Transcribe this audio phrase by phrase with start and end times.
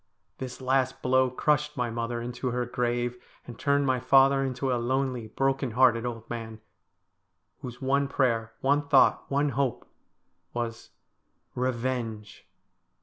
[0.39, 4.81] This last blow crushed my mother into her grave, and turned my father into a
[4.81, 6.59] lonely, broken hearted old man,
[7.59, 9.87] whose one prayer, one thought, one hope
[10.55, 10.89] was—
[11.55, 12.45] Eevenge